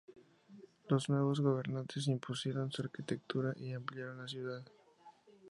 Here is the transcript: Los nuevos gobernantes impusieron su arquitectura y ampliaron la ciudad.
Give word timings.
Los 0.89 1.09
nuevos 1.09 1.41
gobernantes 1.41 2.07
impusieron 2.07 2.71
su 2.71 2.81
arquitectura 2.81 3.53
y 3.55 3.73
ampliaron 3.73 4.17
la 4.17 4.27
ciudad. 4.27 4.63